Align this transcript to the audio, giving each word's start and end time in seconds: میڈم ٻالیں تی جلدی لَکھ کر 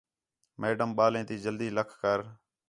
میڈم 0.61 0.89
ٻالیں 0.97 1.25
تی 1.27 1.35
جلدی 1.45 1.67
لَکھ 1.77 1.93
کر 2.01 2.19